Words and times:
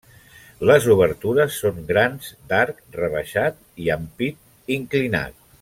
Les 0.69 0.87
obertures 0.93 1.57
són 1.65 1.77
grans 1.91 2.31
d'arc 2.53 2.81
rebaixat 3.01 3.63
i 3.85 3.95
ampit 4.01 4.77
inclinat. 4.81 5.43